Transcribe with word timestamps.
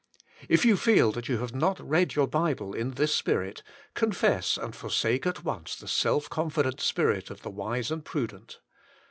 If 0.49 0.65
you 0.65 0.77
feel 0.77 1.11
that 1.11 1.29
you 1.29 1.37
have 1.37 1.53
not 1.53 1.79
read 1.79 2.15
your 2.15 2.25
Bible 2.25 2.73
in 2.73 2.93
this 2.93 3.13
spirit, 3.13 3.61
confess 3.93 4.57
and 4.57 4.75
forsake 4.75 5.27
at 5.27 5.43
once 5.43 5.75
the 5.75 5.87
self 5.87 6.27
confident 6.27 6.81
spirit 6.81 7.29
of 7.29 7.43
the 7.43 7.51
wise 7.51 7.91
and 7.91 8.03
prudent. 8.03 8.61